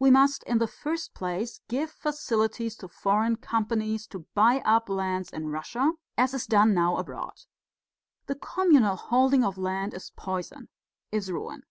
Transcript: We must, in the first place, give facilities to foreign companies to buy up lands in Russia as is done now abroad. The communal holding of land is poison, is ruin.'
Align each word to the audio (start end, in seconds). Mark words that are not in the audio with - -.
We 0.00 0.10
must, 0.10 0.42
in 0.48 0.58
the 0.58 0.66
first 0.66 1.14
place, 1.14 1.60
give 1.68 1.92
facilities 1.92 2.74
to 2.78 2.88
foreign 2.88 3.36
companies 3.36 4.08
to 4.08 4.26
buy 4.34 4.62
up 4.64 4.88
lands 4.88 5.30
in 5.30 5.46
Russia 5.50 5.92
as 6.18 6.34
is 6.34 6.46
done 6.48 6.74
now 6.74 6.96
abroad. 6.96 7.42
The 8.26 8.34
communal 8.34 8.96
holding 8.96 9.44
of 9.44 9.58
land 9.58 9.94
is 9.94 10.10
poison, 10.16 10.70
is 11.12 11.30
ruin.' 11.30 11.62